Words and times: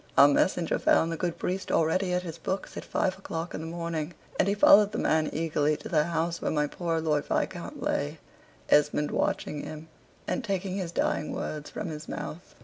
Our 0.17 0.27
messenger 0.27 0.79
found 0.79 1.11
the 1.11 1.15
good 1.15 1.37
priest 1.37 1.71
already 1.71 2.11
at 2.11 2.23
his 2.23 2.39
books 2.39 2.75
at 2.75 2.83
five 2.83 3.19
o'clock 3.19 3.53
in 3.53 3.61
the 3.61 3.67
morning, 3.67 4.15
and 4.39 4.47
he 4.47 4.55
followed 4.55 4.93
the 4.93 4.97
man 4.97 5.29
eagerly 5.31 5.77
to 5.77 5.87
the 5.89 6.05
house 6.05 6.41
where 6.41 6.49
my 6.49 6.65
poor 6.65 6.99
Lord 6.99 7.23
Viscount 7.27 7.83
lay 7.83 8.17
Esmond 8.67 9.11
watching 9.11 9.61
him, 9.63 9.89
and 10.27 10.43
taking 10.43 10.75
his 10.77 10.91
dying 10.91 11.31
words 11.33 11.69
from 11.69 11.89
his 11.89 12.09
mouth. 12.09 12.55